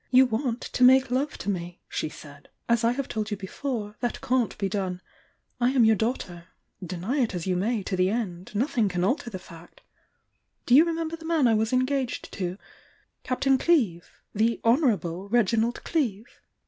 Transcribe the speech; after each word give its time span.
"You 0.09 0.25
want 0.25 0.61
to 0.61 0.83
make 0.83 1.11
love 1.11 1.37
to 1.37 1.47
me," 1.51 1.79
she 1.87 2.09
said. 2.09 2.49
"As 2.67 2.83
I 2.83 2.93
have 2.93 3.07
told 3.07 3.29
you 3.29 3.37
before, 3.37 3.97
that 3.99 4.19
can't 4.19 4.57
be 4.57 4.67
done. 4.67 4.99
I 5.59 5.73
am 5.73 5.85
your 5.85 5.95
daughter,— 5.95 6.47
deny 6.83 7.19
it 7.19 7.35
as 7.35 7.45
you 7.45 7.55
may 7.55 7.83
to 7.83 7.95
the 7.95 8.09
end, 8.09 8.51
nothing 8.55 8.89
can 8.89 9.03
alter 9.03 9.29
the 9.29 9.37
fact. 9.37 9.81
Do 10.65 10.73
you 10.73 10.85
remember 10.85 11.17
the 11.17 11.25
man 11.25 11.47
I 11.47 11.53
was 11.53 11.71
engaged 11.71 12.31
to?— 12.31 12.57
Captain 13.21 13.59
Cleeve?— 13.59 14.09
the 14.33 14.59
'Honourable' 14.65 15.29
Reginald 15.29 15.83
Cleeve?" 15.83 16.39